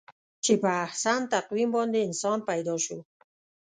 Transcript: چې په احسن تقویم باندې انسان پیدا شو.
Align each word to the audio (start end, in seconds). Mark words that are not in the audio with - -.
چې 0.43 0.53
په 0.61 0.69
احسن 0.85 1.19
تقویم 1.33 1.69
باندې 1.77 1.99
انسان 2.07 2.37
پیدا 2.49 2.75
شو. 2.85 2.99